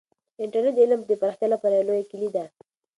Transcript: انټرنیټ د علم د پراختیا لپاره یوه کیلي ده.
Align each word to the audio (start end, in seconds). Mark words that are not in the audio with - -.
انټرنیټ 0.43 0.73
د 0.75 0.79
علم 0.83 0.99
د 1.05 1.11
پراختیا 1.21 1.47
لپاره 1.51 1.75
یوه 1.75 2.07
کیلي 2.09 2.29
ده. 2.35 2.45